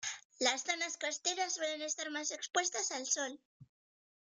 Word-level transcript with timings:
Las 0.39 0.63
zonas 0.63 0.97
costeras 0.97 1.53
suelen 1.53 1.83
estar 1.83 2.09
más 2.09 2.31
expuestas 2.31 2.89
al 2.91 3.05
Sol. 3.05 3.39